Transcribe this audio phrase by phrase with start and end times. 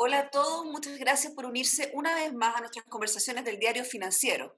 [0.00, 3.84] Hola a todos, muchas gracias por unirse una vez más a nuestras conversaciones del diario
[3.84, 4.56] financiero.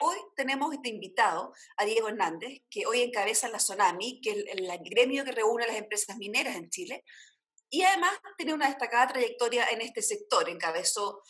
[0.00, 4.68] Hoy tenemos este invitado a Diego Hernández, que hoy encabeza la Sonami, que es el,
[4.88, 7.02] gremio que reúne a las empresas mineras en Chile,
[7.68, 10.48] y además tiene una destacada trayectoria en este sector.
[10.48, 11.24] Encabezó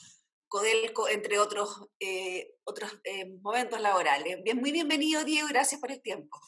[0.46, 4.42] Codelco, entre otros, eh, otros eh, momentos laborales.
[4.42, 6.38] Bien, muy bienvenido, Diego, gracias por el tiempo.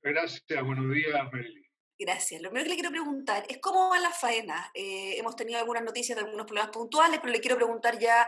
[0.00, 1.69] Gracias, buenos días, Meli.
[2.02, 2.40] Gracias.
[2.40, 4.70] Lo primero que le quiero preguntar es cómo va la faena.
[4.72, 8.26] Eh, hemos tenido algunas noticias de algunos problemas puntuales, pero le quiero preguntar ya,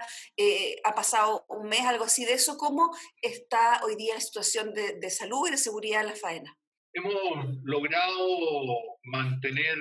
[0.84, 5.08] ha pasado un mes, algo así de eso, ¿cómo está hoy día la situación de,
[5.08, 6.54] salud y de seguridad en la faena?
[6.92, 7.14] Hemos
[7.62, 9.78] logrado mantener,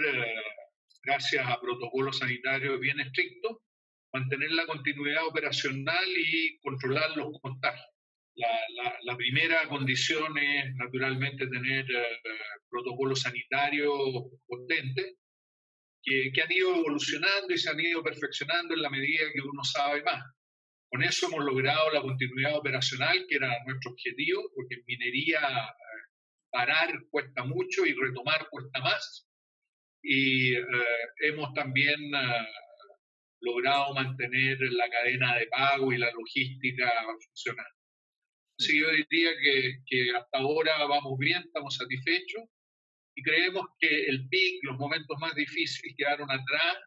[1.04, 3.58] gracias a protocolos sanitarios bien estrictos,
[4.14, 7.91] mantener la continuidad operacional y controlar los contagios.
[8.36, 12.20] La, primera condición es naturalmente tener eh,
[12.70, 13.92] protocolos sanitarios
[14.48, 15.16] potentes
[16.02, 19.64] que, que, han ido evolucionando y se han ido perfeccionando en la medida que uno
[19.64, 20.24] sabe más.
[20.90, 26.02] Con eso hemos logrado la continuidad operacional, que era nuestro objetivo, porque en minería eh,
[26.50, 29.28] parar cuesta mucho y retomar cuesta más.
[30.04, 30.64] Y eh,
[31.24, 32.00] hemos también
[33.42, 36.92] logrado mantener la cadena de pago y la logística
[37.26, 37.81] funcionando.
[38.62, 42.44] Así que yo diría que, que hasta ahora vamos bien, estamos satisfechos
[43.16, 46.78] y creemos que el PIC, los momentos más difíciles quedaron atrás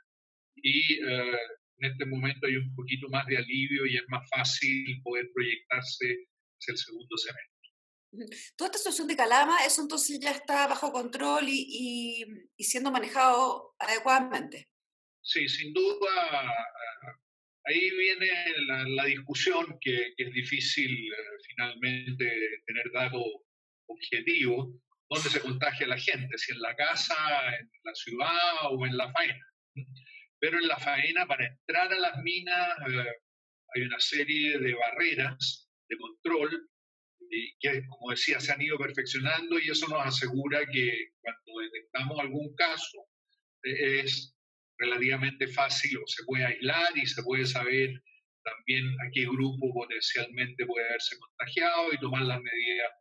[0.54, 1.38] y eh,
[1.78, 6.28] en este momento hay un poquito más de alivio y es más fácil poder proyectarse
[6.60, 8.38] hacia el segundo semestre.
[8.54, 12.24] Toda esta situación de Calama, eso entonces ya está bajo control y,
[12.56, 14.68] y siendo manejado adecuadamente.
[15.22, 16.52] Sí, sin duda,
[17.64, 18.30] ahí viene
[18.66, 23.22] la, discusión que, es difícil eh, finalmente tener datos
[23.86, 24.74] objetivos,
[25.08, 27.14] dónde se contagia la gente, si en la casa,
[27.58, 29.46] en la ciudad o en la faena.
[30.38, 33.12] Pero en la faena, para entrar a las minas, eh,
[33.74, 36.68] hay una serie de barreras de control
[37.60, 42.54] que, como decía, se han ido perfeccionando y eso nos asegura que cuando detectamos algún
[42.54, 43.06] caso,
[43.64, 44.33] eh, es
[44.78, 47.90] relativamente fácil se puede aislar y se puede saber
[48.44, 52.92] también a qué grupo potencialmente puede haberse contagiado y tomar las medidas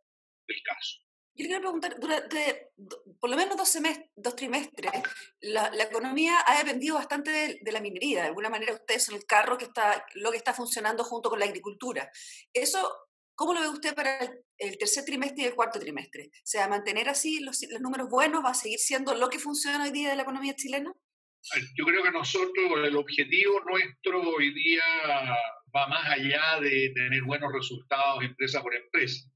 [0.46, 1.04] del caso.
[1.36, 2.70] Yo quiero preguntar, durante
[3.18, 3.76] por lo menos dos,
[4.14, 4.92] dos trimestres,
[5.40, 8.22] la, economía ha dependido bastante de, la minería.
[8.22, 11.40] De alguna manera ustedes son el carro que está, lo que está funcionando junto con
[11.40, 12.08] la agricultura.
[12.52, 12.88] Eso,
[13.34, 14.16] ¿cómo lo ve usted para
[14.58, 16.30] el, tercer trimestre y el cuarto trimestre?
[16.32, 19.82] O sea, mantener así los, los números buenos va a seguir siendo lo que funciona
[19.82, 20.94] hoy día de la economía chilena?
[21.76, 24.82] Yo creo que nosotros, el objetivo nuestro hoy día
[25.74, 29.28] va más allá de tener buenos resultados empresa por empresa.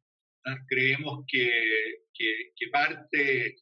[0.66, 1.50] Creemos que,
[2.14, 3.56] que, parte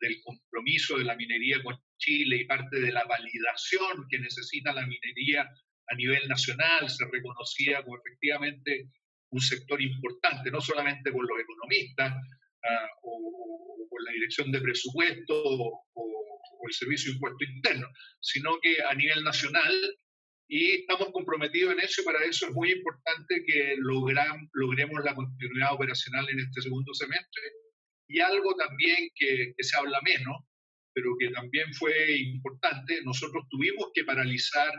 [0.00, 4.86] del compromiso de la minería con Chile y parte de la validación que necesita la
[4.86, 5.48] minería
[5.86, 8.88] a nivel nacional se reconocía como efectivamente
[9.30, 12.12] un sector importante, no solamente por los economistas
[12.64, 15.84] ah, o, por la dirección de presupuesto o,
[16.68, 17.88] el Servicio de Impuesto Interno,
[18.20, 19.98] sino que a nivel nacional
[20.48, 25.74] y estamos comprometidos en eso y para eso es muy importante que logremos la continuidad
[25.74, 27.42] operacional en este segundo semestre
[28.08, 30.36] y algo también que, se habla menos,
[30.92, 34.72] pero que también fue importante, nosotros tuvimos que paralizar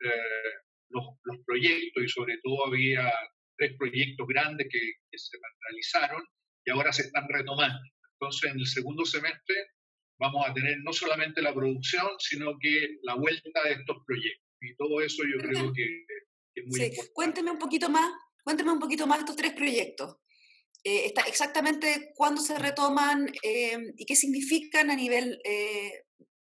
[0.00, 0.52] eh,
[0.90, 1.04] los,
[1.46, 3.12] proyectos y sobre todo había
[3.56, 6.24] tres proyectos grandes que, que se paralizaron
[6.64, 7.80] y ahora se están retomando.
[8.14, 9.54] Entonces, en el segundo semestre
[10.18, 14.46] vamos a tener no solamente la producción, sino que la vuelta de estos proyectos.
[14.60, 15.84] Y todo eso yo creo que,
[16.54, 17.12] es muy importante.
[17.12, 18.10] Cuénteme un poquito más,
[18.42, 20.16] cuénteme un poquito más estos tres proyectos.
[20.82, 26.04] Eh, está exactamente cuándo se retoman eh, y qué significan a nivel eh,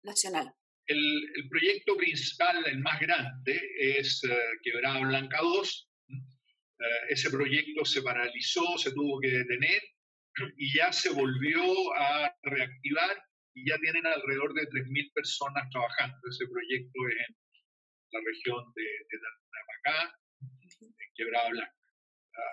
[0.04, 0.54] nacional.
[0.86, 1.00] El,
[1.36, 4.22] el, proyecto principal, el más grande, es
[4.64, 5.90] Quebrada Blanca 2.
[7.10, 9.82] ese proyecto se paralizó, se tuvo que detener
[10.58, 11.64] y ya se volvió
[11.96, 13.18] a reactivar
[13.58, 16.18] y ya tienen alrededor de 3.000 personas trabajando.
[16.30, 17.36] Ese proyecto en
[18.12, 19.18] la región de, de
[19.50, 20.16] Tarapacá,
[20.82, 21.74] en Quebrada Blanca.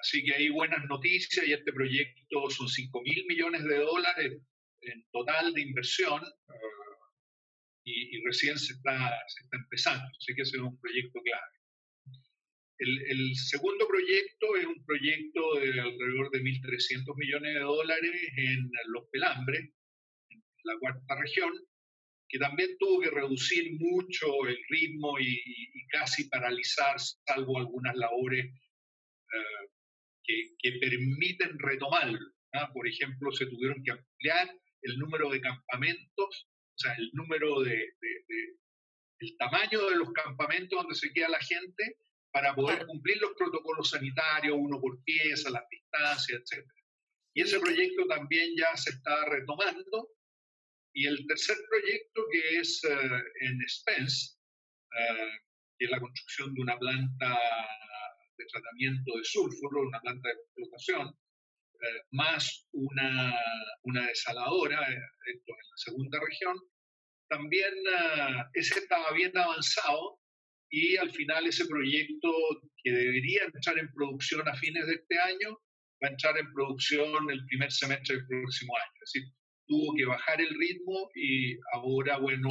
[0.01, 4.41] Así que hay buenas noticias y este proyecto son 5 mil millones de dólares
[4.81, 6.55] en total de inversión ah,
[7.85, 8.97] y, recién se está,
[9.29, 10.07] se está empezando.
[10.19, 11.53] Así que ese es un proyecto clave.
[12.79, 18.71] El, el, segundo proyecto es un proyecto de alrededor de 1.300 millones de dólares en
[18.87, 19.71] Los Pelambres,
[20.65, 21.53] la cuarta región,
[22.29, 26.97] que también tuvo que reducir mucho el ritmo y, casi paralizar,
[27.27, 29.69] salvo algunas labores eh,
[30.59, 32.19] que, permiten retomarlo.
[32.73, 34.49] Por ejemplo, se tuvieron que ampliar
[34.83, 37.95] el número de campamentos, o sea, el número de,
[39.21, 41.99] el tamaño de los campamentos donde se queda la gente
[42.33, 46.67] para poder cumplir los protocolos sanitarios, uno por pieza, las distancias, etc.
[47.35, 50.09] Y ese proyecto también ya se está retomando.
[50.95, 54.37] Y el tercer proyecto que es eh, en Spence,
[54.97, 55.31] eh,
[55.77, 57.39] que es la construcción de una planta
[58.39, 63.37] de tratamiento de sulfuro, una planta de explotación, eh, más una,
[63.83, 66.57] una desaladora, esto en la segunda región,
[67.29, 67.75] también
[68.53, 70.21] ese estaba bien avanzado
[70.71, 72.31] y al final ese proyecto
[72.83, 75.59] que debería entrar en producción a fines de este año
[76.03, 78.93] va a entrar en producción el primer semestre del próximo año.
[79.03, 79.33] Es decir,
[79.67, 82.49] tuvo que bajar el ritmo y ahora, bueno,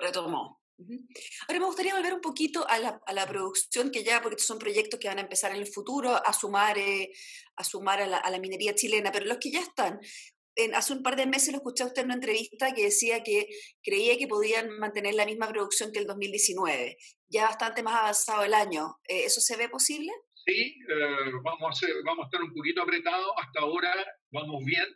[0.00, 0.60] retomó.
[1.48, 4.48] Ahora me gustaría volver un poquito a la, a la, producción que ya, porque estos
[4.48, 7.12] son proyectos que van a empezar en el futuro a sumar, eh,
[7.56, 10.00] a, sumar a, la, a, la, minería chilena, pero los que ya están,
[10.56, 13.22] en, hace un par de meses lo escuché a usted en una entrevista que decía
[13.22, 13.48] que
[13.82, 16.96] creía que podían mantener la misma producción que el 2019,
[17.28, 18.98] ya bastante más avanzado el año.
[19.08, 20.12] Eh, ¿Eso se ve posible?
[20.44, 23.94] Sí, eh, vamos, a hacer, vamos a estar un poquito apretados, hasta ahora
[24.30, 24.86] vamos bien.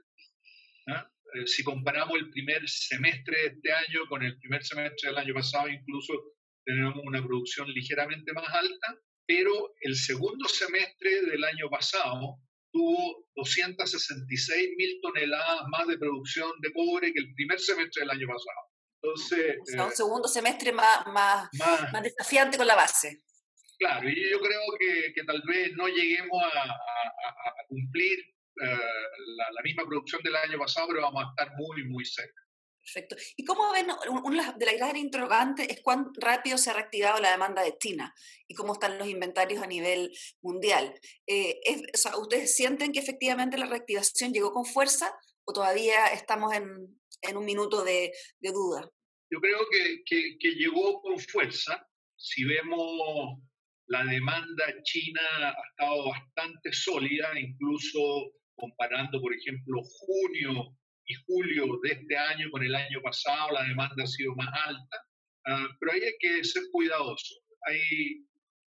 [0.86, 5.34] Eh, si comparamos el primer semestre de este año con el primer semestre del año
[5.34, 6.12] pasado, incluso
[6.64, 12.38] tenemos una producción ligeramente más alta, pero el segundo semestre del año pasado
[12.72, 18.26] tuvo 266 mil toneladas más de producción de cobre que el primer semestre del año
[18.26, 18.66] pasado.
[19.02, 23.22] Entonces, o sea, un eh, segundo semestre más, más, más, desafiante con la base.
[23.78, 28.18] Claro, y yo creo que, que tal vez no lleguemos a, a, a cumplir
[28.56, 32.46] la, la, misma producción del año pasado, pero vamos a estar muy, muy cerca.
[32.86, 33.16] Perfecto.
[33.36, 33.88] ¿Y cómo ven,
[34.24, 38.14] una de las grandes interrogantes es cuán rápido se ha reactivado la demanda de China
[38.46, 40.94] y cómo están los inventarios a nivel mundial?
[41.26, 45.12] Eh, es, o sea, ¿Ustedes sienten que efectivamente la reactivación llegó con fuerza
[45.44, 48.88] o todavía estamos en, en un minuto de, de, duda?
[49.32, 51.84] Yo creo que, que, que llegó con fuerza.
[52.16, 53.40] Si vemos
[53.88, 60.76] la demanda china ha estado bastante sólida, incluso comparando, por ejemplo, junio
[61.06, 64.96] y julio de este año con el año pasado, la demanda ha sido más alta,
[65.46, 67.34] uh, pero ahí hay que ser cuidadoso.
[67.62, 67.78] Hay,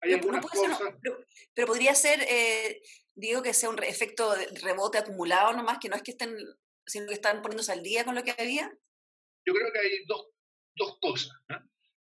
[0.01, 0.79] hay pero, algunas cosas...
[0.79, 1.25] Ser, pero,
[1.55, 2.81] pero, podría ser, eh,
[3.15, 6.37] digo, que sea un efecto de rebote acumulado nomás, que no es que estén,
[6.87, 8.71] sino que están poniéndose al día con lo que había.
[9.45, 10.29] Yo creo que hay dos,
[10.77, 11.33] dos cosas.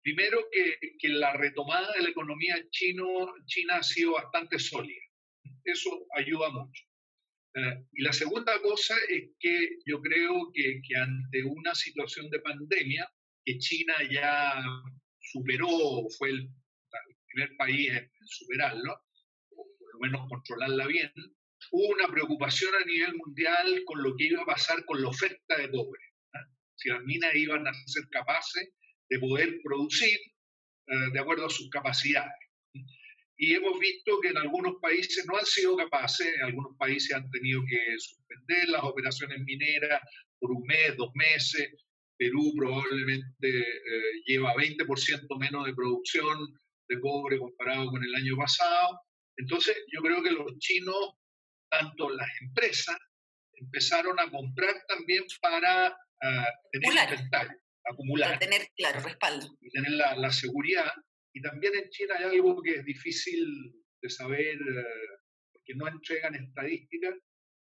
[0.02, 5.02] Primero, que, que, la retomada de la economía chino, china ha sido bastante sólida.
[5.64, 6.87] Eso ayuda mucho.
[7.54, 13.10] Uh, y la segunda cosa es que yo creo que, ante una situación de pandemia,
[13.44, 14.62] que China ya
[15.20, 16.48] superó, fue el,
[17.30, 19.02] primer país en superarlo,
[19.50, 21.12] o por lo menos controlarla bien,
[21.72, 25.56] hubo una preocupación a nivel mundial con lo que iba a pasar con la oferta
[25.58, 26.02] de cobre.
[26.32, 26.40] ¿no?
[26.74, 28.70] Si las minas iban a ser capaces
[29.10, 30.18] de poder producir
[30.88, 32.47] uh, de acuerdo a sus capacidades
[33.38, 37.30] y hemos visto que en algunos países no han sido capaces, en algunos países han
[37.30, 40.00] tenido que suspender las operaciones mineras
[40.40, 41.70] por un mes, dos meses.
[42.18, 46.36] Perú probablemente eh, lleva 20% menos de producción
[46.88, 49.00] de cobre comparado con el año pasado.
[49.36, 51.14] Entonces, yo creo que los chinos,
[51.70, 52.96] tanto las empresas,
[53.52, 58.30] empezaron a comprar también para uh, tener inventario, acumular.
[58.30, 59.46] Para tener, claro, respaldo.
[59.60, 60.90] Y tener la, la seguridad.
[61.38, 65.08] Y también en China hay algo que es difícil de saber, eh,
[65.52, 67.14] porque no entregan estadísticas,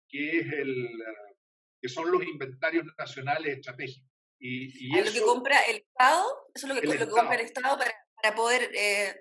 [0.09, 1.37] que, es el, eh,
[1.83, 4.09] que son los inventarios nacionales estratégicos.
[4.39, 6.25] Y, y eso, lo que compra el Estado?
[6.55, 9.21] ¿Eso es lo que, lo que compra el Estado para, para poder, eh,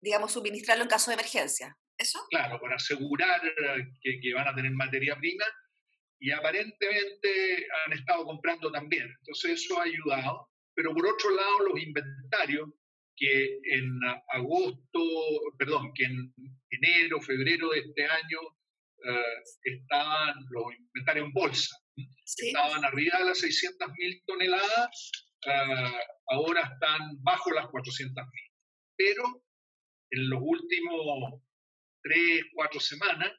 [0.00, 1.76] digamos, suministrarlo en caso de emergencia?
[1.98, 2.20] ¿Eso?
[2.30, 3.40] Claro, para asegurar
[4.00, 5.44] que, que van a tener materia prima
[6.20, 9.12] y aparentemente han estado comprando también.
[9.22, 10.48] Entonces eso ha ayudado.
[10.72, 12.68] Pero por otro lado, los inventarios
[13.16, 15.00] que en agosto,
[15.58, 16.34] perdón, que en
[16.70, 21.76] enero, febrero de este año uh, estaban los inventarios en bolsa,
[22.24, 22.48] sí.
[22.48, 25.10] estaban arriba de las 600.000 toneladas,
[25.46, 28.26] uh, ahora están bajo las 400.000.
[28.96, 29.44] Pero
[30.10, 31.42] en los últimos
[32.02, 33.32] tres, cuatro semanas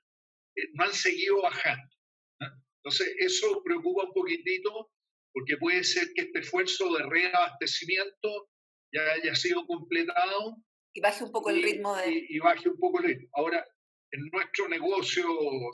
[0.55, 1.95] eh, no han seguido bajando.
[2.39, 2.47] ¿no?
[2.77, 4.91] Entonces, eso preocupa un poquitito
[5.33, 8.49] porque puede ser que este esfuerzo de reabastecimiento
[8.93, 10.57] ya haya sido completado.
[10.93, 12.11] Y baje un poco y, el ritmo de...
[12.11, 13.29] Y, y, baje un poco el ritmo.
[13.33, 13.65] Ahora,
[14.11, 15.25] en nuestro negocio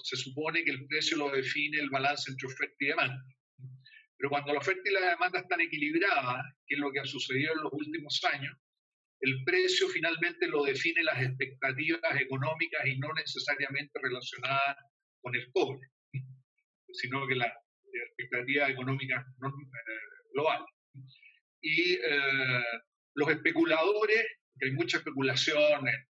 [0.04, 3.22] se supone que el precio lo define el balance entre oferta y demanda.
[4.18, 7.54] Pero cuando la oferta y la demanda están equilibradas, que es lo que ha sucedido
[7.54, 8.56] en los últimos años,
[9.22, 14.78] el precio finalmente lo define las expectativas económicas y no necesariamente relacionadas
[15.22, 15.88] con el cobre,
[16.94, 17.52] sino que las
[17.92, 19.92] expectativas económicas eh,
[20.34, 20.68] globales.
[21.62, 22.64] Y eh,
[23.16, 24.26] los especuladores,
[24.60, 26.08] que hay mucha especulación en,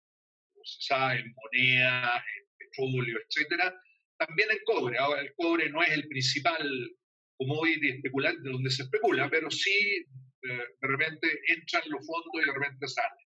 [0.53, 3.75] como se sabe, en monedas, en petróleo, etcétera,
[4.18, 4.98] también en cobre.
[4.98, 6.91] Ahora, el cobre no es el principal
[7.38, 10.06] commodity especulante donde se especula, pero sí
[10.41, 13.25] eh, de repente entran los fondos y de repente salen.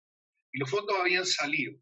[0.52, 1.75] Y los fondos habían salido.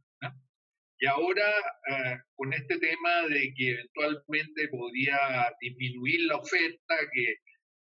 [0.98, 1.50] Y ahora,
[1.90, 7.34] eh, con este tema de que eventualmente podía disminuir la oferta, que,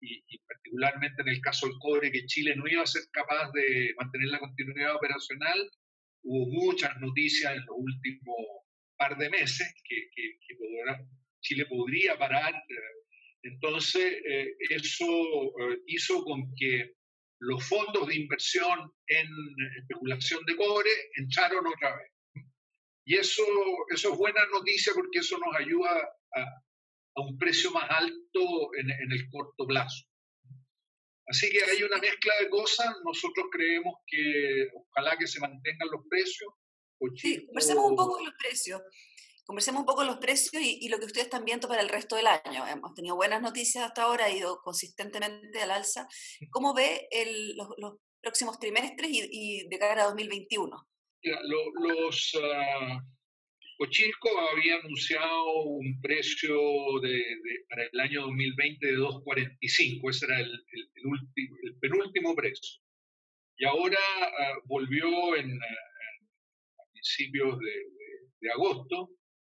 [0.01, 3.51] y, y, particularmente en el caso del cobre, que Chile no iba a ser capaz
[3.53, 5.69] de mantener la continuidad operacional,
[6.23, 8.35] hubo muchas noticias en los últimos
[8.97, 10.99] par de meses que, que, podrá,
[11.41, 12.53] Chile podría parar.
[13.43, 16.93] Entonces, eh, eso eh, hizo con que
[17.39, 19.27] los fondos de inversión en
[19.79, 22.11] especulación de cobre entraron otra vez.
[23.05, 23.43] Y eso,
[23.93, 26.63] eso es buena noticia porque eso nos ayuda a,
[27.17, 30.05] a un precio más alto en, en, el corto plazo.
[31.27, 32.87] Así que hay una mezcla de cosas.
[33.03, 36.53] Nosotros creemos que ojalá que se mantengan los precios
[37.15, 38.81] Sí, conversemos un poco de los precios.
[39.45, 42.15] Conversemos un poco de los precios y, lo que ustedes están viendo para el resto
[42.15, 42.67] del año.
[42.67, 46.07] Hemos tenido buenas noticias hasta ahora, ha ido consistentemente al alza.
[46.49, 50.87] ¿Cómo ve el, los, próximos trimestres y, de cara a 2021?
[51.23, 53.01] los uh,
[54.51, 56.59] había anunciado un precio
[57.69, 60.65] para el año 2020 de 2.45, ese era el,
[61.79, 62.81] penúltimo precio.
[63.57, 65.59] Y ahora ah, volvió en,
[66.93, 69.11] principios de, agosto,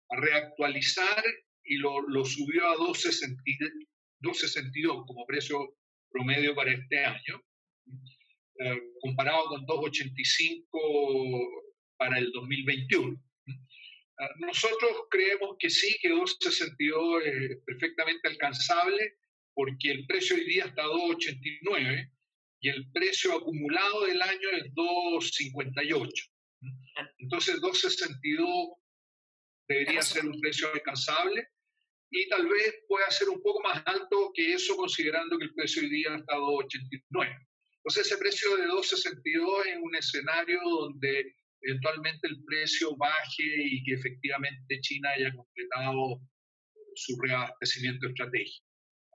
[0.09, 1.23] a reactualizar
[1.63, 5.77] y lo, subió a 2.62 como precio
[6.09, 7.43] promedio para este año,
[8.59, 10.65] eh, comparado con 2.85
[11.97, 13.19] para el 2021.
[14.37, 19.17] Nosotros creemos que sí, que 2.62 es perfectamente alcanzable
[19.53, 22.11] porque el precio hoy día está a 2.89
[22.61, 26.11] y el precio acumulado del año es 2.58.
[27.17, 28.77] Entonces 2.62
[29.67, 31.47] debería ser un precio alcanzable
[32.11, 35.81] y tal vez pueda ser un poco más alto que eso considerando que el precio
[35.81, 37.47] hoy día está a 2.89.
[37.77, 43.93] Entonces ese precio de 2.62 es un escenario donde eventualmente el precio baje y que
[43.93, 46.21] efectivamente China haya completado
[46.95, 48.65] su reabastecimiento estratégico.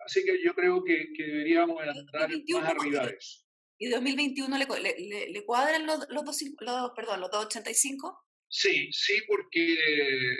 [0.05, 3.45] Así que yo creo que, que deberíamos entrar más arriba de eso.
[3.79, 8.27] ¿Y 2021 le, le, le cuadran los, los, dos, los, perdón, los 285?
[8.49, 10.37] Sí, sí, porque eh,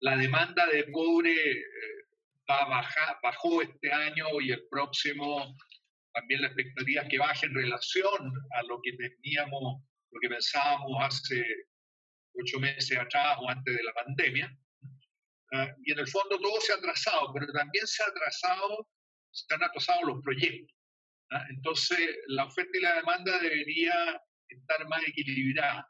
[0.00, 1.64] la demanda de cobre eh,
[2.50, 5.56] va a bajar, bajó este año y el próximo
[6.12, 10.92] también la expectativa es que baje en relación a lo que teníamos, lo que pensábamos
[11.00, 11.44] hace
[12.34, 14.58] ocho meses atrás o antes de la pandemia.
[15.52, 18.88] Uh, y en el fondo todo se ha atrasado, pero también se ha atrasado,
[19.30, 20.74] se han atrasado los proyectos.
[21.30, 21.44] ¿ah?
[21.50, 25.86] Entonces, la oferta y la demanda debería estar más equilibrada.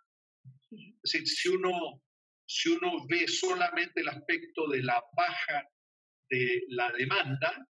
[0.70, 2.02] Es decir, si uno,
[2.46, 5.68] si uno ve solamente el aspecto de la baja
[6.28, 7.68] de la demanda,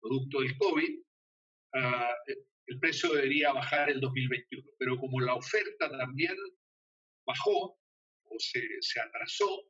[0.00, 0.98] producto del COVID,
[1.74, 2.32] uh,
[2.68, 4.70] el precio debería bajar el 2021.
[4.78, 6.36] Pero como la oferta también
[7.26, 7.78] bajó
[8.24, 9.64] o se, se atrasó,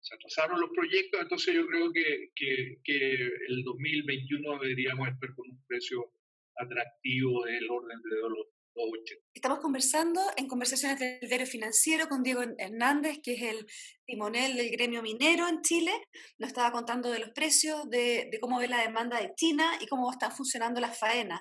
[0.00, 3.14] se atrasaron los proyectos, entonces yo creo que, que, que
[3.48, 6.12] el 2021 deberíamos estar con un precio
[6.56, 9.26] atractivo del orden de los 280.
[9.34, 13.66] Estamos conversando en conversaciones del diario financiero con Diego Hernández, que es el
[14.06, 15.92] timonel del gremio minero en Chile.
[16.38, 19.86] Nos estaba contando de los precios, de, de cómo ve la demanda de China y
[19.86, 21.40] cómo están funcionando las faenas.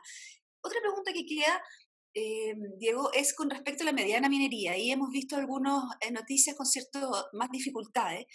[0.61, 1.61] Otra pregunta que queda
[2.13, 4.77] eh, Diego, es con respecto a la mediana minería.
[4.77, 8.25] Y hemos visto algunas eh, noticias con ciertas más dificultades.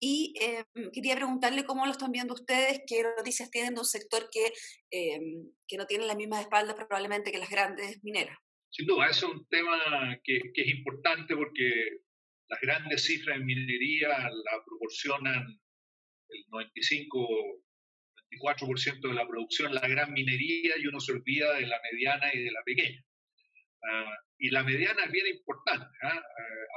[0.00, 4.28] Y eh, quería preguntarle cómo lo están viendo ustedes, qué noticias tienen de un sector
[4.32, 4.52] que,
[4.90, 8.36] que no tiene las mismas espaldas probablemente que las grandes mineras.
[8.70, 12.00] Sin duda, es un tema que, que es importante porque
[12.48, 15.60] las grandes cifras en minería la proporcionan
[16.30, 17.62] el 95
[18.40, 22.44] 24% de la producción, la gran minería, y uno se olvida de la mediana y
[22.44, 23.04] de la pequeña.
[23.82, 26.20] Uh, y la mediana es bien importante, ¿eh?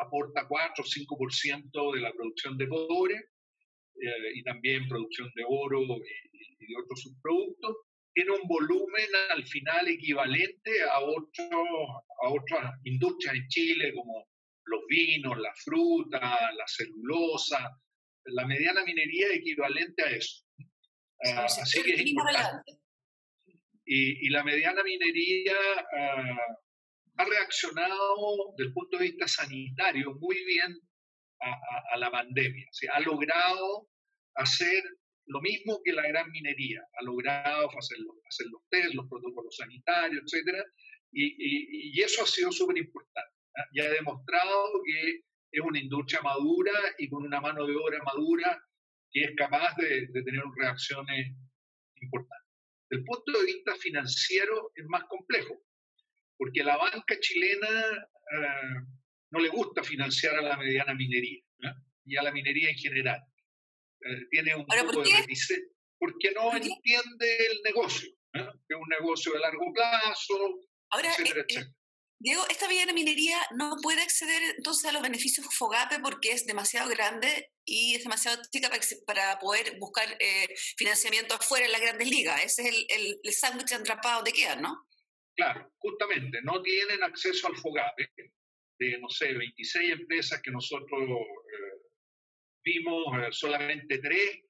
[0.06, 5.82] aporta 4 o 5% de la producción de cobre eh, y también producción de oro
[5.82, 7.78] y, y, de otros subproductos.
[8.14, 11.50] Tiene un volumen al final equivalente a, otro,
[12.24, 14.28] a otras industrias en Chile como
[14.66, 17.70] los vinos, la fruta, la celulosa.
[18.26, 20.45] La mediana minería es equivalente a eso.
[21.34, 22.79] Así que es importante.
[23.86, 26.62] Y, y, la mediana minería uh,
[27.17, 30.79] ha reaccionado desde el punto de vista sanitario muy bien
[31.39, 32.65] a, la pandemia.
[32.67, 33.88] O ha logrado
[34.36, 34.84] hacer
[35.27, 39.55] lo mismo que la gran minería, ha logrado hacer los, hacer los test, los protocolos
[39.55, 40.63] sanitarios, etcétera,
[41.12, 43.36] Y, eso ha sido súper importante.
[43.55, 43.65] ¿ah?
[43.72, 48.62] Y ha demostrado que es una industria madura y con una mano de obra madura
[49.15, 51.34] que es capaz de, tener reacciones
[52.01, 52.51] importantes.
[52.89, 55.55] Desde el punto de vista financiero es más complejo,
[56.38, 58.81] porque la banca chilena eh,
[59.31, 61.41] no le gusta financiar a la mediana minería
[62.03, 63.22] y a la minería en general.
[64.01, 65.63] Eh, tiene un poco de reticencia,
[65.98, 70.60] porque no entiende el negocio, que es un negocio de largo plazo,
[70.91, 71.65] Ahora, eh,
[72.19, 76.89] Diego, esta mediana minería no puede acceder entonces a los beneficios FOGAPE porque es demasiado
[76.89, 78.69] grande y es demasiado chica
[79.05, 80.07] para, poder buscar
[80.77, 82.43] financiamiento afuera en las grandes ligas.
[82.43, 84.88] Ese es el, el, sándwich atrapado de quedan, ¿no?
[85.36, 88.10] Claro, justamente, no tienen acceso al FOGAPE
[88.79, 91.77] de, no sé, 26 empresas que nosotros eh,
[92.63, 94.41] vimos, eh, solamente tres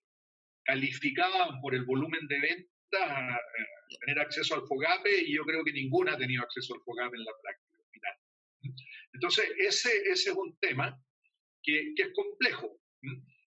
[0.64, 5.74] calificaban por el volumen de ventas eh, tener acceso al FOGAPE y yo creo que
[5.74, 8.16] ninguna ha tenido acceso al FOGAPE en la práctica final.
[9.14, 11.00] Entonces, ese, ese es un tema
[11.62, 12.80] que, que es complejo.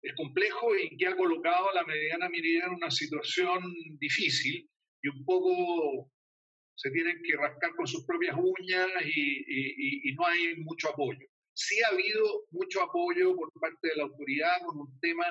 [0.01, 3.61] Es complejo y que ha colocado a la mediana minería en una situación
[3.99, 4.69] difícil
[5.01, 6.11] y un poco
[6.75, 11.27] se tienen que rascar con sus propias uñas y, no hay mucho apoyo.
[11.53, 15.25] Sí ha habido mucho apoyo por parte de la autoridad con un tema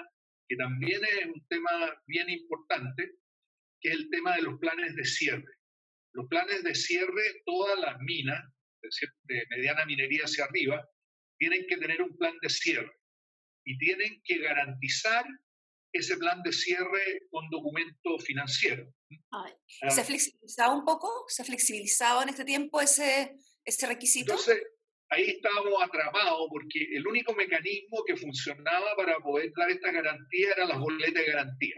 [0.47, 1.71] que también es un tema
[2.07, 3.13] bien importante,
[3.81, 5.55] que es el tema de los planes de cierre.
[6.13, 8.43] Los planes de cierre, todas las minas,
[9.25, 10.87] de mediana minería hacia arriba,
[11.39, 12.93] tienen que tener un plan de cierre
[13.69, 15.27] y tienen que garantizar
[15.93, 18.91] ese plan de cierre con documento financiero.
[19.91, 21.27] ¿Se ha flexibilizado un poco?
[21.29, 24.33] ¿Se ha flexibilizado en este tiempo ese, ese requisito?
[24.33, 24.63] Entonces,
[25.11, 30.65] ahí estábamos atrapados porque el único mecanismo que funcionaba para poder dar esta garantía era
[30.65, 31.77] las boletas de garantía.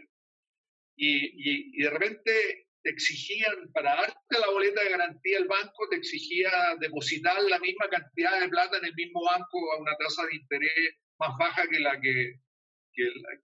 [0.97, 5.97] Y, y, de repente te exigían, para darte la boleta de garantía, el banco te
[5.97, 10.37] exigía depositar la misma cantidad de plata en el mismo banco a una tasa de
[10.37, 12.41] interés más baja que la que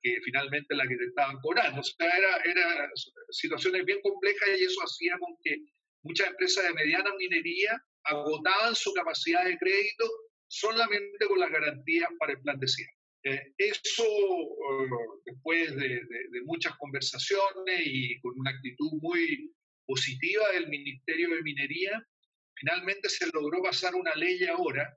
[0.03, 1.81] que, finalmente la que te estaban cobrando.
[1.81, 2.91] O sea, era, era
[3.31, 5.57] situaciones bien complejas y eso hacía con que
[6.03, 10.05] muchas empresas de mediana minería agotaban su capacidad de crédito
[10.49, 12.93] solamente con las garantías para el plan de cierre.
[13.25, 14.89] Eh, eso, eh,
[15.25, 19.53] después de, de, muchas conversaciones y con una actitud muy
[19.85, 22.07] positiva del Ministerio de Minería,
[22.55, 24.97] finalmente se logró pasar una ley ahora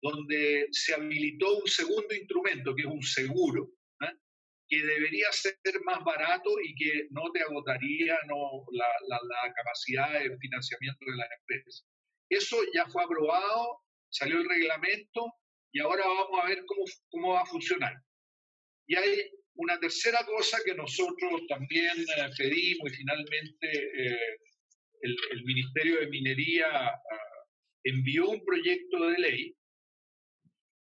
[0.00, 3.70] donde se habilitó un segundo instrumento, que es un seguro,
[4.68, 10.36] que debería ser más barato y que no te agotaría no, la, la, capacidad de
[10.38, 11.86] financiamiento de las empresas.
[12.28, 13.80] Eso ya fue aprobado,
[14.10, 15.32] salió el reglamento
[15.72, 17.94] y ahora vamos a ver cómo, cómo va a funcionar.
[18.86, 24.36] Y hay una tercera cosa que nosotros también eh, pedimos y finalmente eh,
[25.00, 27.00] el, el, Ministerio de Minería ah,
[27.84, 29.56] envió un proyecto de ley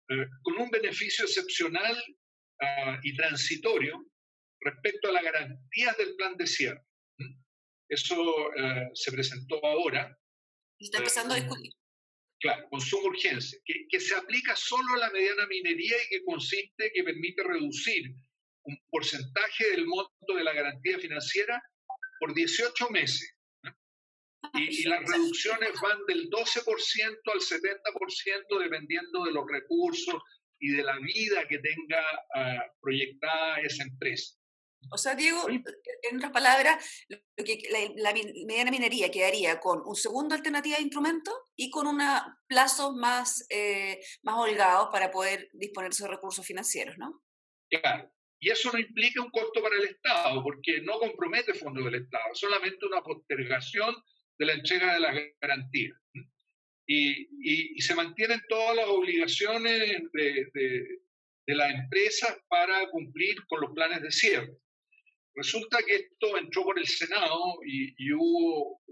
[0.08, 1.96] eh, con un beneficio excepcional
[2.60, 4.04] Ah, y transitorio
[4.60, 6.82] respecto a las garantías del plan de cierre.
[7.88, 10.18] Eso eh, se presentó ahora.
[10.80, 11.72] Está empezando a discutir.
[12.40, 16.24] Claro, con suma urgencia, que, que, se aplica solo a la mediana minería y que
[16.24, 18.12] consiste, que permite reducir
[18.64, 21.62] un porcentaje del monto de la garantía financiera
[22.18, 23.36] por 18 meses.
[24.58, 30.22] Y, y, las reducciones van del 12% al 70% dependiendo de los recursos,
[30.60, 32.02] y de la vida que tenga
[32.34, 34.34] ah, proyectada esa empresa.
[34.92, 37.04] O sea, Diego, en otras palabras,
[37.36, 37.62] que
[37.96, 42.00] la, mediana minería quedaría con un segundo alternativa de instrumento y con un
[42.46, 47.22] plazos más, eh, más holgados para poder disponer de esos recursos financieros, ¿no?
[47.68, 48.10] Claro.
[48.40, 52.32] Y eso no implica un costo para el Estado, porque no compromete fondos del Estado,
[52.34, 53.96] solamente una postergación
[54.38, 55.98] de la entrega de las garantías
[56.88, 64.02] y, se mantienen todas las obligaciones de, de, las empresas para cumplir con los planes
[64.02, 64.52] de cierre.
[65.34, 68.82] Resulta que esto entró por el Senado y, hubo,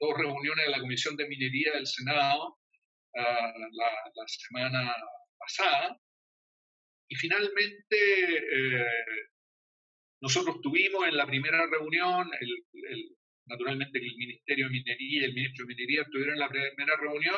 [0.00, 2.58] dos reuniones de la Comisión de Minería del Senado
[3.16, 4.94] ah, la, semana
[5.38, 5.98] pasada
[7.08, 8.86] y finalmente eh,
[10.20, 13.17] nosotros tuvimos en la primera reunión el,
[13.48, 17.36] naturalmente el Ministerio de Minería y el Ministro de Minería estuvieron en la primera reunión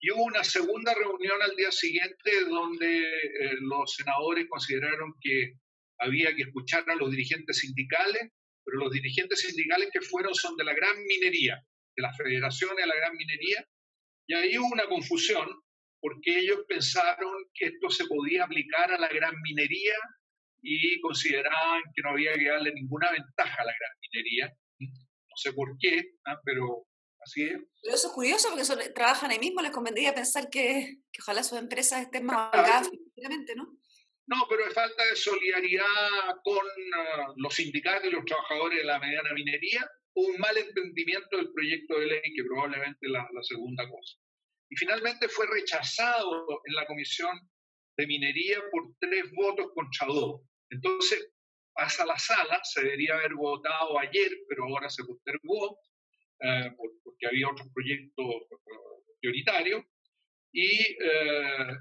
[0.00, 5.54] y hubo una segunda reunión al día siguiente donde eh, los senadores consideraron que
[5.98, 8.30] había que escuchar a los dirigentes sindicales,
[8.64, 11.60] pero los dirigentes sindicales que fueron son de la gran minería,
[11.96, 13.66] de las federaciones de la gran minería,
[14.28, 15.48] y ahí hubo una confusión
[16.00, 19.94] porque ellos pensaron que esto se podía aplicar a la gran minería
[20.62, 24.52] y consideraban que no había que darle ninguna ventaja a la gran minería
[25.38, 26.38] sé por qué, ¿ah?
[26.44, 26.88] pero
[27.20, 27.58] Así es.
[27.82, 31.58] Pero eso es curioso porque trabajan ahí mismo, les convendría pensar que, que ojalá sus
[31.58, 32.88] empresas estén más claro.
[33.56, 33.78] ¿no?
[34.26, 35.86] No, pero es falta de solidaridad
[36.44, 41.52] con ah, los sindicatos y los trabajadores de la mediana minería un mal entendimiento del
[41.52, 44.16] proyecto de ley, que probablemente es la, la segunda cosa.
[44.70, 47.38] Y finalmente fue rechazado en la Comisión
[47.96, 50.42] de Minería por tres votos contra dos.
[50.70, 51.32] Entonces
[51.78, 55.78] pasa a la sala, se debería haber votado ayer, pero ahora se postergó
[56.40, 59.84] eh, porque había otros proyectos eh, prioritarios.
[60.52, 61.76] Y eh,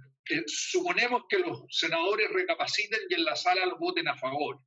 [0.46, 4.60] suponemos que los senadores recapaciten y en la sala lo voten a favor.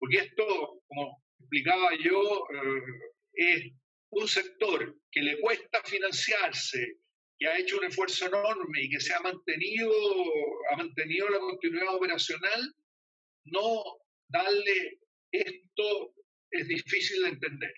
[0.00, 2.44] Porque esto, como explicaba yo,
[3.34, 3.72] es
[4.10, 6.96] un sector que le cuesta financiarse,
[7.38, 9.92] que ha hecho un esfuerzo enorme y que se ha mantenido,
[10.72, 12.74] ha mantenido la continuidad operacional,
[13.44, 13.99] no
[14.30, 15.00] darle
[15.32, 16.14] esto
[16.50, 17.72] es difícil de entender.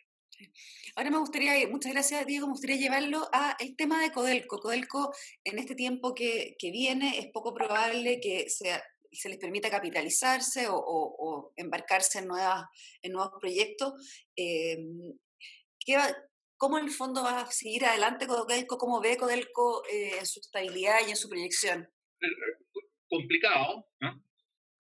[0.97, 4.59] Ahora me gustaría, muchas gracias Diego, me gustaría llevarlo a el tema de Codelco.
[4.59, 5.13] Codelco
[5.45, 10.69] en este tiempo que, que viene es poco probable que sea, se les permita capitalizarse
[10.69, 12.65] o, o, embarcarse en, nuevas,
[13.03, 13.93] en nuevos proyectos.
[14.37, 14.79] Eh,
[15.79, 16.15] ¿qué va,
[16.57, 18.79] ¿Cómo en el fondo va a seguir adelante Codelco?
[18.79, 21.89] ¿Cómo ve Codelco eh, en su estabilidad y en su proyección?
[23.09, 24.25] Complicado, ¿no?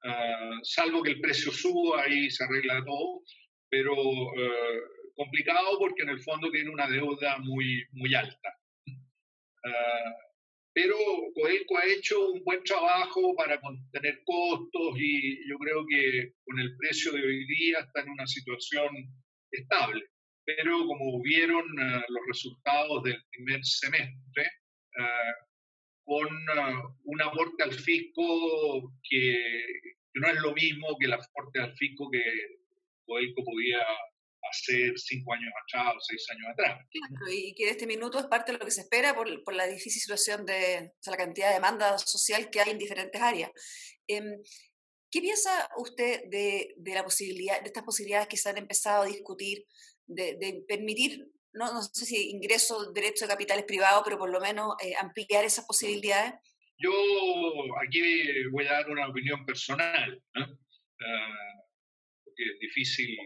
[0.05, 3.23] Ah, salvo que el precio suba y se arregla todo,
[3.71, 4.81] pero eh,
[5.15, 8.59] complicado porque en el fondo tiene una deuda muy, muy alta.
[9.65, 10.11] Uh,
[10.75, 10.97] pero
[11.35, 16.77] Coelco ha hecho un buen trabajo para contener costos y yo creo que con el
[16.79, 18.89] precio de hoy día está en una situación
[19.53, 20.05] estable.
[20.45, 24.51] Pero como vieron uh, los resultados del primer semestre,
[26.05, 26.29] uh, con
[27.05, 29.37] un aporte al fisco que,
[30.15, 32.23] no es lo mismo que el aporte al fisco que
[33.07, 33.85] Coelco podía
[34.51, 36.87] hacer cinco años atrás o seis años atrás.
[37.31, 40.01] y que en este minuto es parte de lo que se espera por, la difícil
[40.01, 43.51] situación de la cantidad de demanda social que hay en diferentes áreas.
[44.07, 44.43] Em,
[45.11, 49.07] ¿Qué piensa usted de, de, la posibilidad, de estas posibilidades que se han empezado a
[49.07, 49.67] discutir
[50.07, 54.75] de permitir, no, no, sé si ingreso, derecho de capitales privados, pero por lo menos
[54.83, 56.35] eh, ampliar esas posibilidades?
[56.79, 56.93] Yo
[57.85, 58.03] aquí
[58.51, 60.45] voy a dar una opinión personal, ¿no?
[60.45, 61.63] uh,
[62.25, 63.17] porque es difícil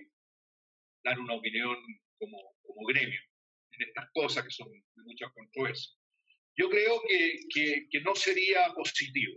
[1.05, 1.77] dar una opinión
[2.19, 3.21] como, como gremio
[3.73, 5.93] en estas cosas que son de mucha controversia.
[6.59, 9.35] Yo creo que, que, no sería positivo.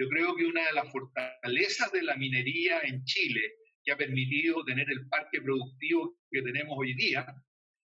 [0.00, 3.40] Yo creo que una de las fortalezas de la minería en Chile,
[3.82, 7.26] que ha permitido tener el parque productivo que tenemos hoy día,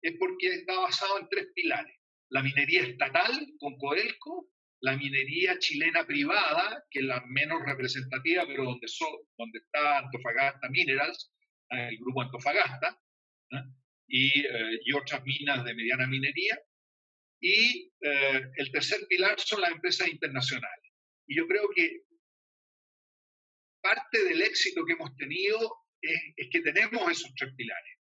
[0.07, 1.97] es porque está basado en tres pilares.
[2.31, 4.49] La minería estatal con Codelco,
[4.81, 11.33] la minería chilena privada, que es la menos representativa, pero donde, está Antofagasta Minerals,
[11.71, 13.01] el grupo Antofagasta,
[14.07, 16.57] y, eh, otras minas de mediana minería.
[17.41, 20.93] Y eh, el tercer pilar son las empresas internacionales.
[21.27, 22.03] Y yo creo que
[23.83, 27.96] parte del éxito que hemos tenido es, es que tenemos esos tres pilares.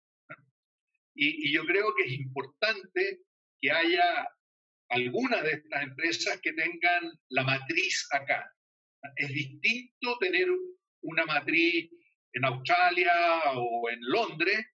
[1.16, 3.20] Y, y, yo creo que es importante
[3.60, 4.28] que haya
[4.90, 8.52] algunas de estas empresas que tengan la matriz acá.
[9.16, 10.48] Es distinto tener
[11.02, 11.90] una matriz
[12.32, 13.12] en Australia
[13.54, 14.66] o en Londres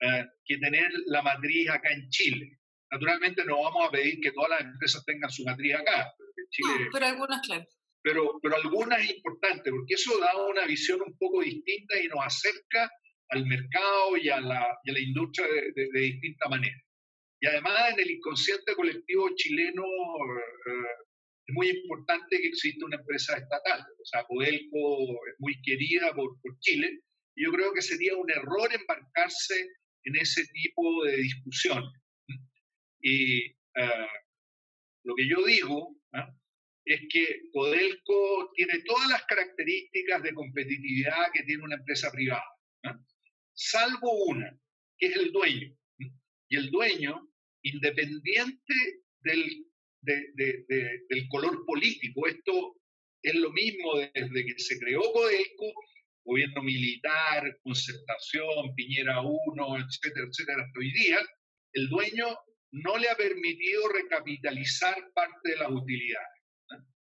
[0.00, 2.58] eh, que tener la matriz acá en Chile.
[2.90, 6.12] Naturalmente no vamos a pedir que todas las empresas tengan su matriz acá.
[6.50, 7.64] Chile, pero algunas, claro.
[8.02, 12.24] Pero, pero algunas es importante porque eso da una visión un poco distinta y nos
[12.24, 12.90] acerca
[13.30, 16.76] al mercado y a la, y a la industria de, de, distinta manera.
[17.40, 21.06] Y además en el inconsciente colectivo chileno eh,
[21.46, 23.80] es muy importante que exista una empresa estatal.
[23.80, 27.00] O sea, Codelco es muy querida por, por Chile,
[27.36, 29.68] yo creo que sería un error embarcarse
[30.04, 31.84] en ese tipo de discusión.
[33.00, 34.08] Y eh,
[35.04, 36.34] lo que yo digo ¿ah?
[36.84, 42.44] es que Codelco tiene todas las características de competitividad que tiene una empresa privada,
[42.84, 42.98] ¿ah?
[43.56, 44.56] Salvo una,
[44.98, 45.76] que es el dueño.
[46.48, 47.28] Y el dueño,
[47.62, 48.74] independiente
[49.20, 49.66] del,
[50.02, 52.76] del color político, esto
[53.22, 55.72] es lo mismo desde que se creó Codelco
[56.26, 61.18] gobierno militar, concertación, Piñera 1, etcétera, etcétera, hasta hoy día,
[61.72, 62.26] el dueño
[62.72, 66.26] no le ha permitido recapitalizar parte de las utilidades.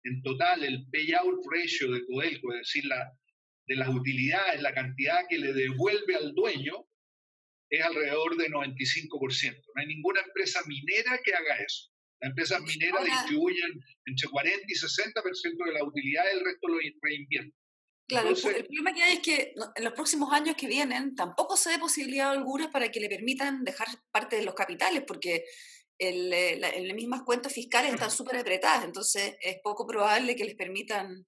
[0.05, 3.13] En total, el payout ratio de Codelco, es decir, la,
[3.69, 6.87] de las utilidades, la cantidad que le devuelve al dueño,
[7.71, 9.63] es alrededor de 95%.
[9.75, 11.91] No hay ninguna empresa minera que haga eso.
[12.21, 17.55] Las empresas mineras distribuyen entre 40 y 60% de la utilidad, el resto lo reinvierten.
[18.09, 21.71] Claro, el problema que hay es que en los próximos años que vienen tampoco se
[21.71, 25.45] dé posibilidad alguna para que le permitan dejar parte de los capitales, porque
[25.99, 30.55] el, eh, las mismas cuentas fiscales están súper apretadas, entonces es poco probable que les
[30.55, 31.27] permitan,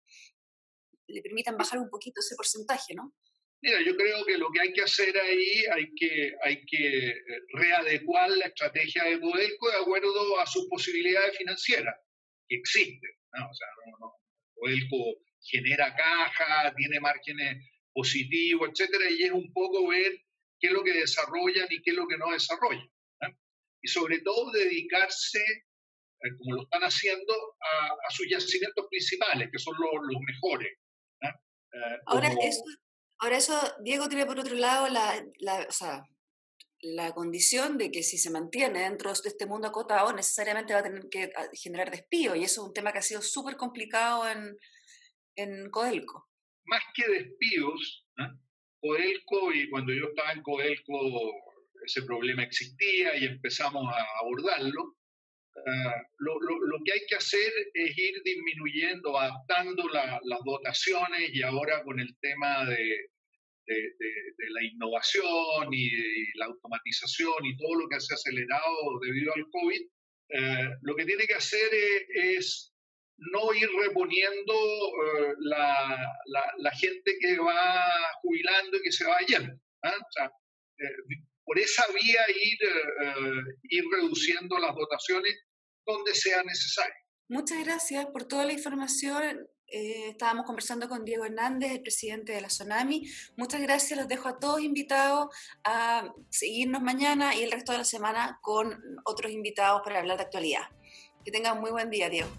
[1.12, 3.14] le permitan bajar un poquito ese porcentaje, ¿no?
[3.62, 7.22] Mira, yo creo que lo que hay que hacer ahí, hay que, hay que eh,
[7.52, 11.94] readecuar la estrategia de Codelco de acuerdo a sus posibilidades financieras,
[12.48, 13.10] que existen.
[13.34, 13.50] ¿no?
[13.50, 13.66] O sea,
[14.00, 14.14] no,
[14.54, 20.12] Codelco genera caja, tiene márgenes positivos, etcétera, y es un poco ver
[20.58, 22.88] qué es lo que desarrollan y qué es lo que no desarrollan.
[23.82, 29.74] Y sobre todo dedicarse, eh, como lo están haciendo, a, sus yacimientos principales, que son
[29.78, 30.78] los mejores.
[31.72, 32.62] Eh, ahora, eso,
[33.18, 36.02] ahora eso, Diego, tiene por otro lado la, la, o sea,
[36.82, 40.84] la condición de que si se mantiene dentro de este mundo acotado, necesariamente va a
[40.84, 44.28] tener que ah, generar despido, y eso es un tema que ha sido súper complicado
[44.28, 44.56] en,
[45.36, 46.28] en Codelco.
[46.64, 48.06] Más que despidos,
[48.80, 50.98] Codelco, y cuando yo estaba en Codelco,
[51.84, 54.96] ese problema existía y empezamos a abordarlo.
[55.66, 61.82] Ah, lo, lo, que hay que hacer es ir disminuyendo, adaptando las dotaciones y ahora
[61.84, 63.10] con el tema de,
[63.66, 65.90] de, la innovación y,
[66.36, 69.80] la automatización y todo lo que se ha acelerado debido al COVID,
[70.30, 71.68] eh, lo que tiene que hacer
[72.14, 72.72] es,
[73.32, 76.10] no ir reponiendo eh, la,
[76.56, 77.84] la, gente que va
[78.22, 79.52] jubilando y que se va yendo.
[79.82, 79.94] ¿ah?
[79.94, 80.24] O sea,
[80.78, 82.58] eh, por esa vía ir,
[83.64, 85.38] ir reduciendo las dotaciones
[85.92, 86.94] donde sea necesario.
[87.28, 89.48] Muchas gracias por toda la información.
[89.72, 93.08] Eh, estábamos conversando con Diego Hernández, el presidente de la Tsunami.
[93.36, 95.28] Muchas gracias, los dejo a todos invitados
[95.62, 100.24] a seguirnos mañana y el resto de la semana con otros invitados para hablar de
[100.24, 100.64] actualidad.
[101.24, 102.30] Que tengan muy buen día, Diego.